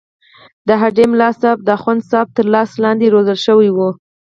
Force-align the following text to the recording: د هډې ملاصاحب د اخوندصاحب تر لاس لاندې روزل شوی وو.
د 0.67 0.69
هډې 0.81 1.05
ملاصاحب 1.11 1.59
د 1.63 1.69
اخوندصاحب 1.77 2.29
تر 2.37 2.45
لاس 2.53 2.69
لاندې 2.83 3.07
روزل 3.15 3.37
شوی 3.45 3.69
وو. 3.71 3.89